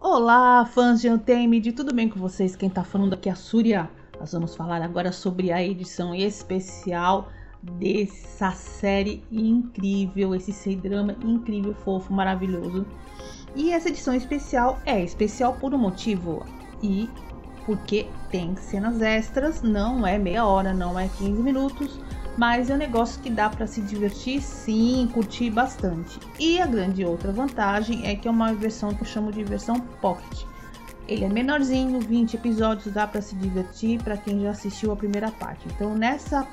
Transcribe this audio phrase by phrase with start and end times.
[0.00, 2.56] Olá, fãs de Untamed, tudo bem com vocês?
[2.56, 3.88] Quem tá falando aqui é a Surya.
[4.18, 7.28] Nós vamos falar agora sobre a edição especial
[7.62, 12.84] dessa série incrível, esse C-drama incrível, fofo, maravilhoso.
[13.54, 16.44] E essa edição especial é especial por um motivo
[16.82, 17.08] e
[17.66, 22.00] porque tem cenas extras, não é meia hora, não é 15 minutos,
[22.38, 26.20] mas é um negócio que dá para se divertir sim, curtir bastante.
[26.38, 29.80] E a grande outra vantagem é que é uma versão que eu chamo de versão
[30.00, 30.44] pocket.
[31.08, 35.30] Ele é menorzinho, 20 episódios, dá para se divertir para quem já assistiu a primeira
[35.32, 35.66] parte.
[35.74, 36.46] Então, nessa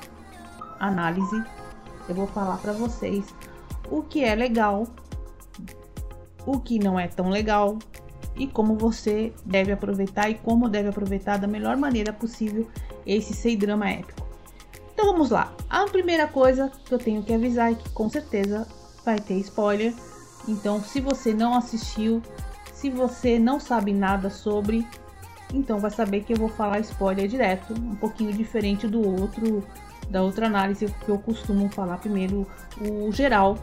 [0.80, 1.44] análise,
[2.08, 3.24] eu vou falar para vocês
[3.88, 4.86] o que é legal,
[6.44, 7.78] o que não é tão legal
[8.36, 12.68] e como você deve aproveitar e como deve aproveitar da melhor maneira possível
[13.06, 14.26] esse sei drama épico.
[14.92, 15.52] Então vamos lá.
[15.68, 18.66] A primeira coisa que eu tenho que avisar é que com certeza
[19.04, 19.92] vai ter spoiler.
[20.46, 22.22] Então, se você não assistiu,
[22.72, 24.86] se você não sabe nada sobre,
[25.52, 29.64] então vai saber que eu vou falar spoiler direto, um pouquinho diferente do outro
[30.10, 32.46] da outra análise que eu costumo falar primeiro
[32.78, 33.56] o geral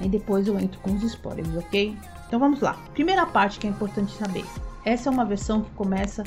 [0.00, 1.96] e depois eu entro com os spoilers, ok?
[2.32, 2.72] Então vamos lá.
[2.94, 4.46] Primeira parte que é importante saber.
[4.86, 6.24] Essa é uma versão que começa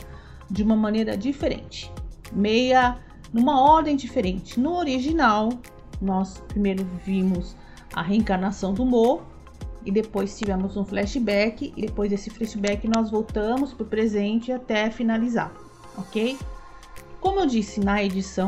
[0.47, 1.91] de uma maneira diferente,
[2.31, 2.99] meia
[3.33, 4.59] numa ordem diferente.
[4.59, 5.49] No original,
[5.99, 7.57] nós primeiro vimos
[7.91, 9.23] a reencarnação do Mo
[9.83, 14.91] e depois tivemos um flashback e depois desse flashback nós voltamos para o presente até
[14.91, 15.51] finalizar,
[15.97, 16.37] ok?
[17.19, 18.47] Como eu disse na edição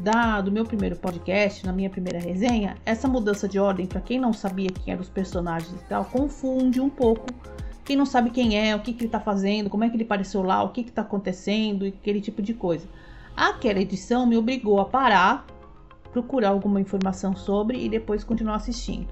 [0.00, 4.18] da, do meu primeiro podcast, na minha primeira resenha, essa mudança de ordem, para quem
[4.18, 7.26] não sabia quem eram os personagens e tal, confunde um pouco.
[7.84, 10.04] Quem não sabe quem é, o que, que ele está fazendo, como é que ele
[10.04, 12.86] apareceu lá, o que está acontecendo e aquele tipo de coisa.
[13.36, 15.46] Aquela edição me obrigou a parar,
[16.10, 19.08] procurar alguma informação sobre e depois continuar assistindo.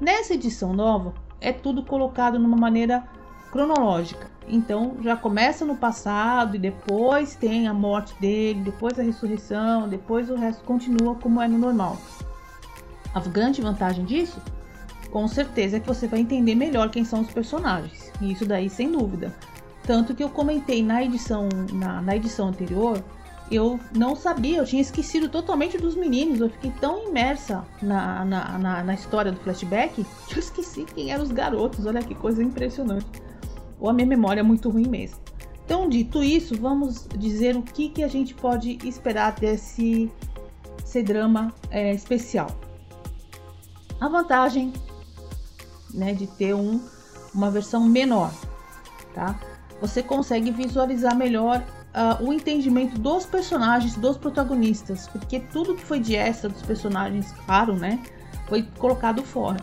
[0.00, 3.06] Nessa edição nova, é tudo colocado numa maneira
[3.50, 4.35] cronológica.
[4.48, 10.30] Então já começa no passado e depois tem a morte dele, depois a ressurreição, depois
[10.30, 11.96] o resto continua como é no normal.
[13.12, 14.40] A grande vantagem disso,
[15.10, 18.12] com certeza, é que você vai entender melhor quem são os personagens.
[18.20, 19.34] E isso daí sem dúvida.
[19.82, 23.02] Tanto que eu comentei na edição, na, na edição anterior,
[23.50, 26.40] eu não sabia, eu tinha esquecido totalmente dos meninos.
[26.40, 31.12] Eu fiquei tão imersa na, na, na, na história do flashback que eu esqueci quem
[31.12, 31.86] eram os garotos.
[31.86, 33.06] Olha que coisa impressionante
[33.80, 35.18] ou a minha memória é muito ruim mesmo.
[35.64, 40.10] Então, dito isso, vamos dizer o que, que a gente pode esperar desse
[40.84, 42.48] C-drama é, especial.
[44.00, 44.72] A vantagem
[45.92, 46.80] né, de ter um,
[47.34, 48.32] uma versão menor,
[49.14, 49.38] tá?
[49.80, 51.64] Você consegue visualizar melhor
[51.96, 57.32] uh, o entendimento dos personagens, dos protagonistas, porque tudo que foi de extra dos personagens,
[57.44, 58.00] claro, né,
[58.46, 59.58] foi colocado fora.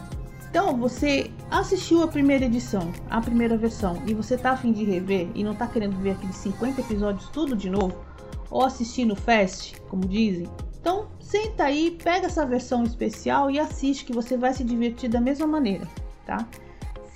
[0.54, 5.28] Então, você assistiu a primeira edição, a primeira versão, e você tá afim de rever
[5.34, 8.06] e não tá querendo ver aqueles 50 episódios tudo de novo,
[8.52, 10.48] ou assistir no Fast, como dizem,
[10.80, 15.20] então senta aí, pega essa versão especial e assiste que você vai se divertir da
[15.20, 15.88] mesma maneira,
[16.24, 16.48] tá?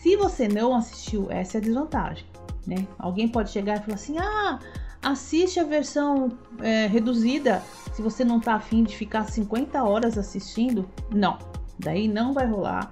[0.02, 2.26] Se você não assistiu, essa é a desvantagem,
[2.66, 2.88] né?
[2.98, 4.58] Alguém pode chegar e falar assim: ah,
[5.00, 7.62] assiste a versão é, reduzida
[7.94, 10.90] se você não tá afim de ficar 50 horas assistindo.
[11.14, 11.38] Não,
[11.78, 12.92] daí não vai rolar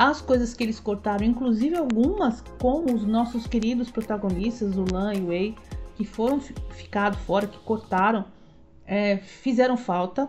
[0.00, 5.20] as coisas que eles cortaram, inclusive algumas com os nossos queridos protagonistas, o Lan e
[5.20, 5.54] o Wei,
[5.94, 8.24] que foram ficado fora, que cortaram,
[8.86, 10.26] é, fizeram falta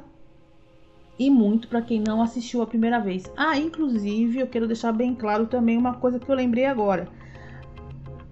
[1.17, 3.31] e muito para quem não assistiu a primeira vez.
[3.37, 7.07] Ah, inclusive eu quero deixar bem claro também uma coisa que eu lembrei agora.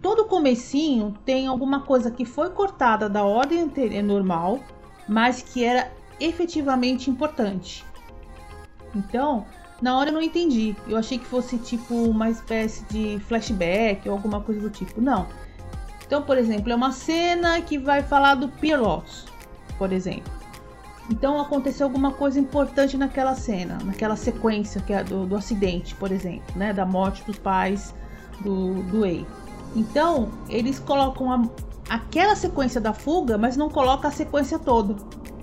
[0.01, 3.71] Todo comecinho tem alguma coisa que foi cortada da ordem
[4.03, 4.59] normal,
[5.07, 5.89] mas que era
[6.19, 7.85] efetivamente importante.
[8.93, 9.45] Então,
[9.81, 10.75] na hora eu não entendi.
[10.87, 14.99] Eu achei que fosse tipo uma espécie de flashback ou alguma coisa do tipo.
[15.01, 15.27] Não.
[16.05, 19.25] Então, por exemplo, é uma cena que vai falar do Pierrot,
[19.77, 20.39] por exemplo.
[21.09, 26.11] Então aconteceu alguma coisa importante naquela cena, naquela sequência que é do, do acidente, por
[26.11, 26.71] exemplo, né?
[26.71, 27.93] Da morte dos pais
[28.41, 29.25] do, do Ei.
[29.75, 31.43] Então, eles colocam a,
[31.89, 34.95] aquela sequência da fuga, mas não colocam a sequência toda.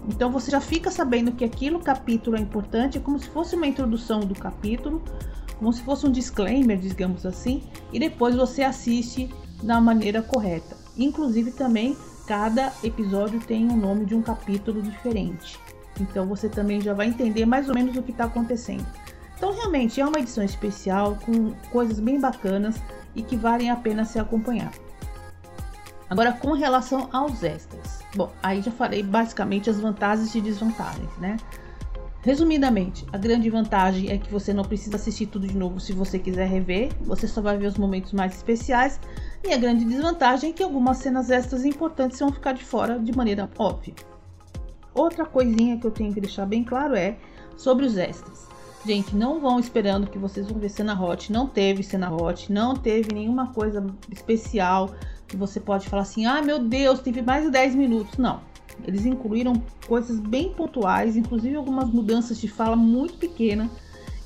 [0.08, 3.66] Então você já fica sabendo que aquilo capítulo é importante, é como se fosse uma
[3.66, 5.02] introdução do capítulo,
[5.58, 7.62] como se fosse um disclaimer, digamos assim,
[7.92, 9.28] e depois você assiste
[9.62, 10.76] da maneira correta.
[10.96, 15.58] Inclusive também cada episódio tem um nome de um capítulo diferente.
[16.00, 18.86] Então você também já vai entender mais ou menos o que está acontecendo.
[19.36, 22.76] Então realmente é uma edição especial com coisas bem bacanas
[23.14, 24.72] e que valem a pena se acompanhar.
[26.08, 31.36] Agora com relação aos extras, Bom, aí já falei basicamente as vantagens e desvantagens, né?
[32.22, 36.18] Resumidamente, a grande vantagem é que você não precisa assistir tudo de novo se você
[36.18, 38.98] quiser rever, você só vai ver os momentos mais especiais.
[39.44, 43.14] E a grande desvantagem é que algumas cenas extras importantes vão ficar de fora de
[43.14, 43.94] maneira óbvia.
[44.94, 47.16] Outra coisinha que eu tenho que deixar bem claro é
[47.54, 48.48] sobre os extras.
[48.86, 52.76] Gente, não vão esperando que vocês vão ver cena hot, não teve cena hot, não
[52.76, 54.94] teve nenhuma coisa especial
[55.26, 58.16] que você pode falar assim: "Ah, meu Deus, teve mais de 10 minutos".
[58.16, 58.40] Não,
[58.86, 63.68] eles incluíram coisas bem pontuais, inclusive algumas mudanças de fala muito pequena.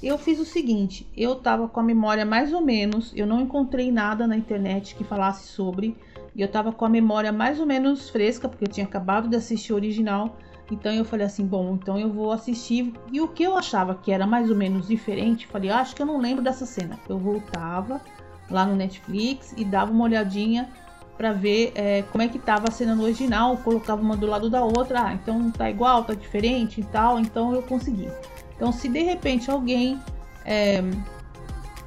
[0.03, 3.91] Eu fiz o seguinte, eu tava com a memória mais ou menos, eu não encontrei
[3.91, 5.97] nada na internet que falasse sobre,
[6.37, 9.37] e eu tava com a memória mais ou menos fresca, porque eu tinha acabado de
[9.37, 10.37] assistir o original.
[10.71, 12.93] Então eu falei assim, bom, então eu vou assistir.
[13.11, 16.03] E o que eu achava que era mais ou menos diferente, falei, ah, acho que
[16.03, 16.99] eu não lembro dessa cena.
[17.09, 18.01] Eu voltava
[18.49, 20.69] lá no Netflix e dava uma olhadinha
[21.17, 24.49] para ver é, como é que tava a cena no original, colocava uma do lado
[24.49, 28.09] da outra, ah, então tá igual, tá diferente e tal, então eu consegui.
[28.57, 30.01] Então se de repente alguém
[30.47, 30.83] é,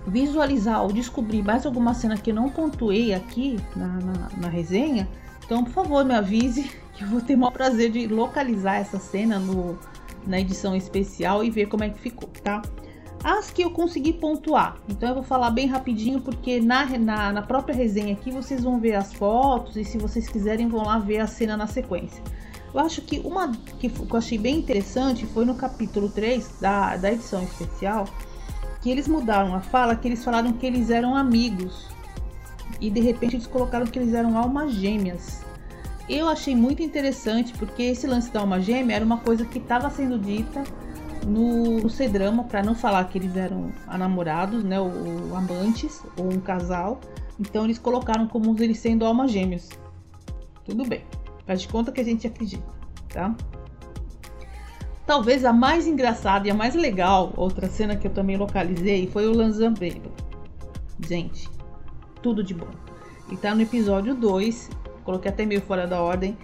[0.06, 5.09] visualizar ou descobrir mais alguma cena que eu não pontuei aqui na, na, na resenha,
[5.44, 6.69] então por favor me avise
[7.00, 9.78] eu vou ter o maior prazer de localizar essa cena no,
[10.25, 12.62] na edição especial e ver como é que ficou, tá?
[13.24, 14.78] As que eu consegui pontuar.
[14.90, 18.80] Então eu vou falar bem rapidinho, porque na, na, na, própria resenha aqui vocês vão
[18.80, 22.22] ver as fotos e se vocês quiserem vão lá ver a cena na sequência.
[22.74, 27.13] Eu acho que uma que eu achei bem interessante foi no capítulo 3 da, da
[27.13, 28.06] edição especial,
[28.81, 31.88] que eles mudaram a fala, que eles falaram que eles eram amigos.
[32.81, 35.46] E de repente eles colocaram que eles eram almas gêmeas.
[36.07, 39.89] Eu achei muito interessante porque esse lance da alma gêmea era uma coisa que estava
[39.89, 40.63] sendo dita
[41.25, 46.31] no, no C-drama, para não falar que eles eram namorados, né, ou, ou, amantes, ou
[46.31, 47.00] um casal.
[47.39, 49.69] Então eles colocaram como eles sendo almas gêmeas.
[50.65, 51.03] Tudo bem,
[51.45, 52.63] faz de conta que a gente acredita,
[53.09, 53.35] tá?
[55.05, 59.27] Talvez a mais engraçada e a mais legal, outra cena que eu também localizei, foi
[59.27, 60.11] o Lanzambeiro.
[61.05, 61.50] Gente,
[62.21, 62.69] tudo de bom.
[63.29, 64.69] E tá no episódio 2,
[65.03, 66.38] coloquei até meio fora da ordem.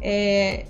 [0.00, 0.66] É,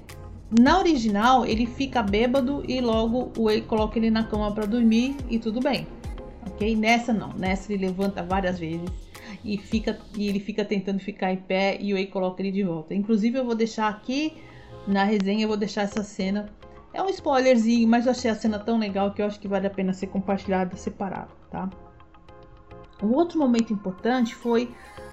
[0.58, 5.16] na original, ele fica bêbado e logo o Wei coloca ele na cama para dormir
[5.28, 5.86] e tudo bem.
[6.46, 6.74] Ok?
[6.74, 7.32] Nessa não.
[7.34, 8.90] Nessa ele levanta várias vezes
[9.44, 12.64] e, fica, e ele fica tentando ficar em pé e o Wei coloca ele de
[12.64, 12.94] volta.
[12.94, 14.36] Inclusive, eu vou deixar aqui
[14.86, 16.50] na resenha, eu vou deixar essa cena.
[16.92, 19.66] É um spoilerzinho, mas eu achei a cena tão legal que eu acho que vale
[19.66, 21.70] a pena ser compartilhada separado, tá?
[23.00, 24.68] Um outro momento importante foi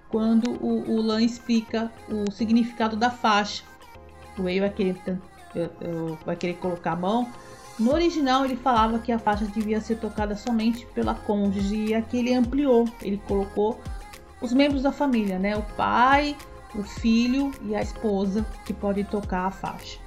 [0.09, 3.63] quando o, o Lan explica o significado da faixa
[4.37, 4.95] o Wei vai querer,
[6.25, 7.27] vai querer colocar a mão.
[7.79, 12.17] No original ele falava que a faixa devia ser tocada somente pela cônjuge e aqui
[12.17, 13.79] ele ampliou, ele colocou
[14.41, 15.55] os membros da família, né?
[15.55, 16.35] O pai,
[16.75, 19.99] o filho e a esposa que podem tocar a faixa,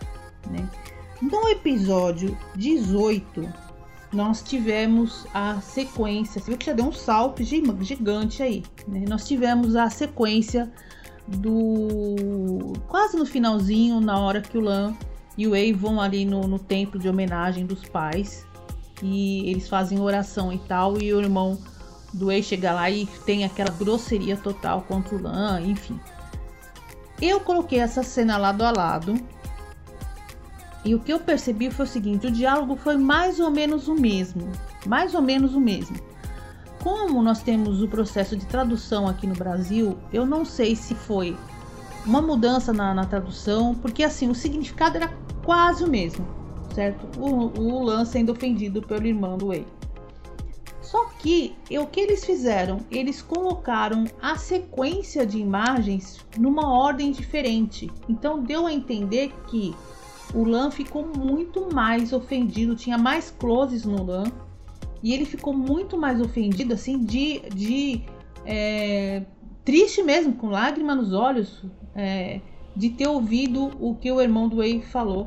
[0.50, 0.69] né?
[1.23, 3.49] No episódio 18,
[4.12, 9.04] nós tivemos a sequência, você viu que já deu um salto gigante aí, né?
[9.08, 10.70] Nós tivemos a sequência
[11.28, 14.94] do quase no finalzinho, na hora que o Lan
[15.38, 18.44] e o Wei vão ali no, no templo de homenagem dos pais
[19.02, 21.58] e eles fazem oração e tal, e o irmão
[22.12, 25.98] do Wei chega lá e tem aquela grosseria total contra o Lan, enfim.
[27.20, 29.14] Eu coloquei essa cena lado a lado.
[30.84, 33.94] E o que eu percebi foi o seguinte: o diálogo foi mais ou menos o
[33.94, 34.49] mesmo.
[34.87, 35.96] Mais ou menos o mesmo.
[36.82, 41.37] Como nós temos o processo de tradução aqui no Brasil, eu não sei se foi
[42.06, 45.13] uma mudança na, na tradução, porque assim, o significado era
[45.44, 46.27] quase o mesmo,
[46.75, 47.06] certo?
[47.20, 49.67] O, o Lan sendo ofendido pelo irmão do Wei.
[50.81, 52.81] Só que o que eles fizeram?
[52.91, 57.89] Eles colocaram a sequência de imagens numa ordem diferente.
[58.08, 59.72] Então deu a entender que
[60.34, 64.25] o Lan ficou muito mais ofendido, tinha mais closes no Lan
[65.03, 68.03] e ele ficou muito mais ofendido, assim, de, de
[68.44, 69.22] é,
[69.65, 72.41] triste mesmo, com lágrima nos olhos, é,
[72.77, 75.27] de ter ouvido o que o irmão do Wei falou,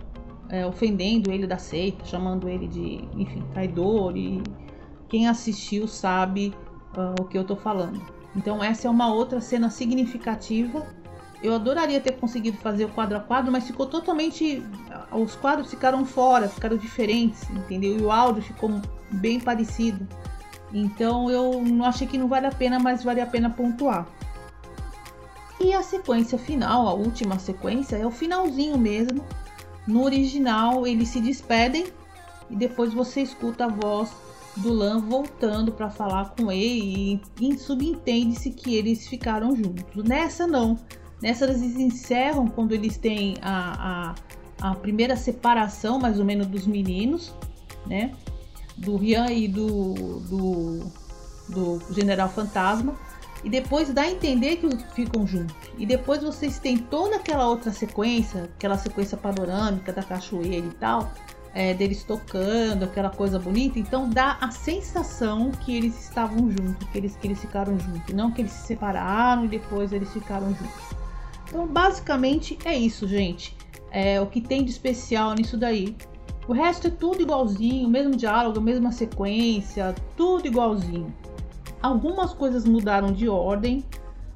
[0.50, 4.16] é, ofendendo ele da seita, chamando ele de, enfim, traidor.
[4.16, 4.42] E
[5.10, 6.54] quem assistiu sabe
[6.96, 8.02] uh, o que eu tô falando.
[8.36, 10.86] Então, essa é uma outra cena significativa.
[11.42, 14.64] Eu adoraria ter conseguido fazer o quadro a quadro, mas ficou totalmente.
[15.16, 17.98] Os quadros ficaram fora, ficaram diferentes, entendeu?
[17.98, 20.08] E o áudio ficou bem parecido.
[20.74, 24.08] Então eu não achei que não vale a pena, mas vale a pena pontuar.
[25.60, 29.24] E a sequência final, a última sequência, é o finalzinho mesmo.
[29.88, 31.86] No original eles se despedem
[32.50, 34.10] e depois você escuta a voz
[34.58, 40.04] do Lan voltando para falar com ele e, subentende-se que eles ficaram juntos.
[40.04, 40.78] Nessa não.
[41.22, 44.16] Nessa eles encerram quando eles têm a, a,
[44.64, 47.34] a primeira separação, mais ou menos, dos meninos,
[47.86, 48.14] né?
[48.78, 50.92] Do Rian e do, do,
[51.50, 52.96] do General Fantasma.
[53.44, 55.54] E depois dá a entender que ficam juntos.
[55.78, 61.12] E depois vocês têm toda aquela outra sequência, aquela sequência panorâmica da cachoeira e tal,
[61.54, 63.78] é, deles tocando, aquela coisa bonita.
[63.78, 68.16] Então dá a sensação que eles estavam juntos, que eles, que eles ficaram juntos.
[68.16, 71.04] Não que eles se separaram e depois eles ficaram juntos.
[71.50, 73.54] Então, basicamente é isso, gente.
[73.94, 75.96] É o que tem de especial nisso daí.
[76.48, 81.14] O resto é tudo igualzinho, mesmo diálogo, mesma sequência, tudo igualzinho.
[81.82, 83.86] Algumas coisas mudaram de ordem,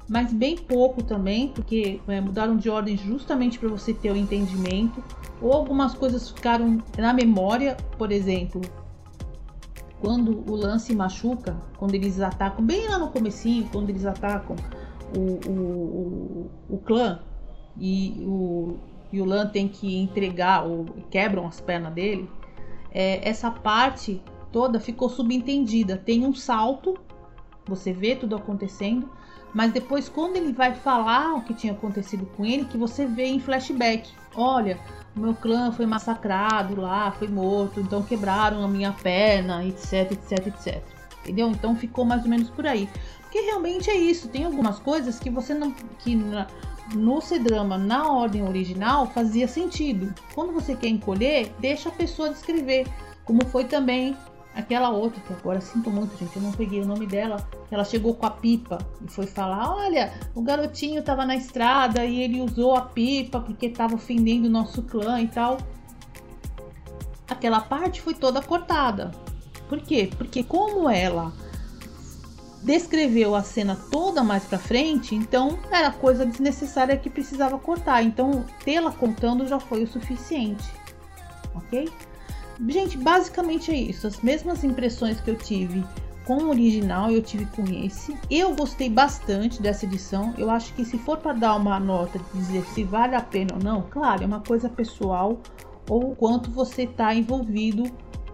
[0.08, 5.02] mas bem pouco também, porque é, mudaram de ordem justamente para você ter o entendimento.
[5.42, 8.60] Ou algumas coisas ficaram na memória, por exemplo,
[10.00, 14.56] quando o lance machuca, quando eles atacam, bem lá no comecinho, quando eles atacam
[15.16, 17.20] o, o, o, o clã
[17.76, 18.76] e o,
[19.12, 22.28] e o Lan tem que entregar, ou quebram as pernas dele,
[22.92, 24.22] é, essa parte
[24.52, 25.96] toda ficou subentendida.
[25.96, 26.96] Tem um salto,
[27.66, 29.08] você vê tudo acontecendo,
[29.54, 33.26] mas depois, quando ele vai falar o que tinha acontecido com ele, que você vê
[33.26, 34.78] em flashback: olha,
[35.16, 40.46] o meu clã foi massacrado lá, foi morto, então quebraram a minha perna, etc, etc,
[40.48, 40.82] etc.
[41.22, 41.48] Entendeu?
[41.48, 42.88] Então ficou mais ou menos por aí.
[43.22, 44.28] Porque realmente é isso.
[44.28, 45.70] Tem algumas coisas que você não.
[45.98, 46.46] que na,
[46.94, 50.14] no C-drama, na ordem original, fazia sentido.
[50.34, 52.86] Quando você quer encolher, deixa a pessoa descrever.
[53.24, 54.16] Como foi também
[54.54, 57.46] aquela outra, que agora sinto muito, gente, eu não peguei o nome dela.
[57.70, 62.20] Ela chegou com a pipa e foi falar: Olha, o garotinho tava na estrada e
[62.20, 65.58] ele usou a pipa porque tava ofendendo o nosso clã e tal.
[67.28, 69.10] Aquela parte foi toda cortada.
[69.68, 70.10] Por quê?
[70.16, 71.32] Porque como ela
[72.62, 78.02] descreveu a cena toda mais para frente, então era coisa desnecessária que precisava cortar.
[78.02, 80.64] Então, tê-la contando já foi o suficiente.
[81.54, 81.88] OK?
[82.66, 84.06] Gente, basicamente é isso.
[84.06, 85.84] As mesmas impressões que eu tive
[86.26, 88.14] com o original, eu tive com esse.
[88.30, 90.34] Eu gostei bastante dessa edição.
[90.36, 93.54] Eu acho que se for para dar uma nota de dizer se vale a pena
[93.54, 95.40] ou não, claro, é uma coisa pessoal
[95.88, 97.84] ou quanto você está envolvido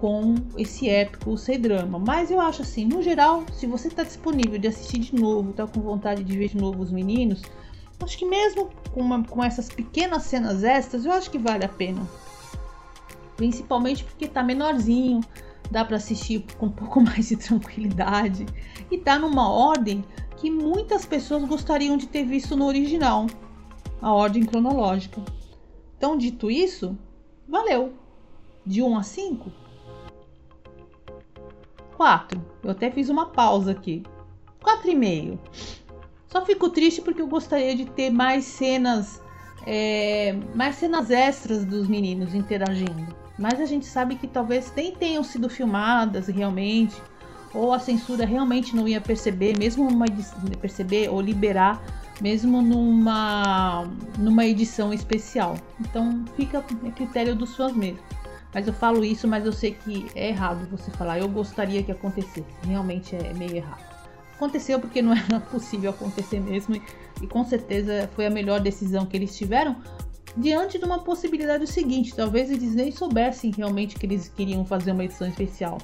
[0.00, 1.98] com esse épico sem drama.
[1.98, 5.66] Mas eu acho assim, no geral, se você está disponível de assistir de novo, está
[5.66, 7.42] com vontade de ver de novo os meninos,
[8.00, 11.68] acho que mesmo com, uma, com essas pequenas cenas extras, eu acho que vale a
[11.68, 12.06] pena.
[13.36, 15.20] Principalmente porque tá menorzinho,
[15.70, 18.46] dá para assistir com um pouco mais de tranquilidade
[18.90, 20.04] e tá numa ordem
[20.36, 23.26] que muitas pessoas gostariam de ter visto no original,
[24.02, 25.22] a ordem cronológica.
[25.96, 26.98] Então, dito isso,
[27.48, 27.94] valeu.
[28.66, 29.50] De 1 a 5,
[31.96, 32.44] 4.
[32.62, 34.02] Eu até fiz uma pausa aqui.
[34.62, 35.38] 4,5.
[36.28, 39.22] Só fico triste porque eu gostaria de ter mais cenas,
[39.66, 43.14] é, mais cenas extras dos meninos interagindo.
[43.38, 46.94] Mas a gente sabe que talvez nem tenham sido filmadas realmente,
[47.52, 50.06] ou a censura realmente não ia perceber, mesmo uma
[50.60, 51.80] perceber ou liberar,
[52.20, 55.56] mesmo numa numa edição especial.
[55.80, 57.98] Então fica a critério dos fãs mesmo.
[58.54, 61.18] Mas eu falo isso, mas eu sei que é errado você falar.
[61.18, 62.44] Eu gostaria que acontecesse.
[62.64, 63.82] Realmente é meio errado.
[64.36, 66.80] Aconteceu porque não era possível acontecer mesmo.
[67.20, 69.76] E, com certeza foi a melhor decisão que eles tiveram.
[70.36, 75.04] Diante de uma possibilidade seguinte, talvez eles nem soubessem realmente que eles queriam fazer uma
[75.04, 75.78] edição especial.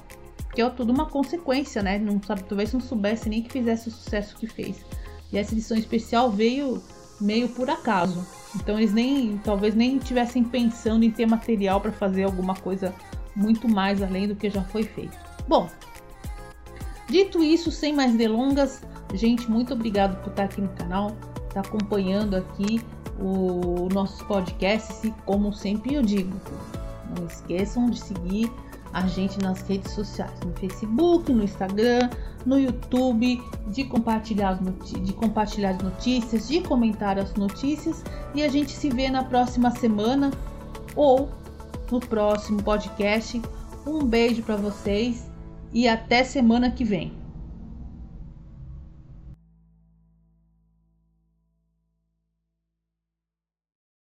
[0.53, 1.97] Que é tudo uma consequência, né?
[1.97, 4.77] Não sabe, talvez não soubesse nem que fizesse o sucesso que fez.
[5.31, 6.81] E essa edição especial veio
[7.21, 8.25] meio por acaso.
[8.55, 12.93] Então eles nem, talvez nem tivessem pensando em ter material para fazer alguma coisa
[13.35, 15.17] muito mais além do que já foi feito.
[15.47, 15.69] Bom,
[17.07, 18.81] dito isso, sem mais delongas,
[19.13, 21.15] gente, muito obrigado por estar aqui no canal,
[21.47, 22.81] estar acompanhando aqui
[23.19, 26.35] o nossos podcasts e como sempre eu digo,
[27.17, 28.51] não esqueçam de seguir
[28.93, 32.09] a gente nas redes sociais, no Facebook, no Instagram,
[32.45, 34.59] no YouTube, de compartilhar,
[35.01, 39.71] de compartilhar as notícias, de comentar as notícias e a gente se vê na próxima
[39.71, 40.31] semana
[40.95, 41.29] ou
[41.91, 43.41] no próximo podcast.
[43.85, 45.29] Um beijo para vocês
[45.73, 47.20] e até semana que vem.